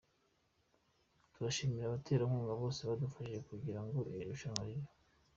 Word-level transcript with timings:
Turashimira 1.33 1.83
abaterankunga 1.85 2.53
bose 2.61 2.79
badufashije 2.89 3.39
kugira 3.49 3.79
ngo 3.85 3.97
iri 4.13 4.23
rushanwa 4.29 4.61
ribe. 4.69 4.87